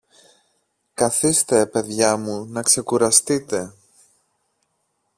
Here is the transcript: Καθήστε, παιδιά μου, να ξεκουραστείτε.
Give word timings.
Καθήστε, 0.93 1.65
παιδιά 1.65 2.17
μου, 2.17 2.45
να 2.45 2.61
ξεκουραστείτε. 2.61 3.73